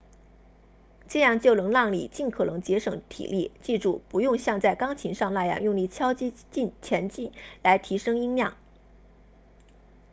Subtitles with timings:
[1.07, 7.31] 这样就能让你尽可能节省体力记住不用像在钢琴上那样用力敲击琴键
[7.61, 8.57] 来提升音量